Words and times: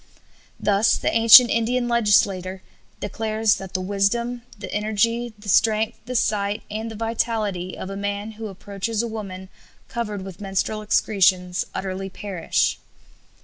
Thus 0.59 0.97
the 0.97 1.13
ancient 1.13 1.51
Indian 1.51 1.87
legislator 1.87 2.63
declares 2.99 3.57
that 3.57 3.75
"the 3.75 3.81
wisdom, 3.81 4.41
the 4.57 4.73
energy, 4.73 5.31
the 5.37 5.47
strength, 5.47 5.99
the 6.07 6.15
sight, 6.15 6.63
and 6.71 6.89
the 6.89 6.95
vitality 6.95 7.77
of 7.77 7.91
a 7.91 7.95
man 7.95 8.31
who 8.31 8.47
approaches 8.47 9.03
a 9.03 9.07
woman 9.07 9.47
covered 9.89 10.23
with 10.23 10.41
menstrual 10.41 10.81
excretions 10.81 11.67
utterly 11.75 12.09
perish." 12.09 12.79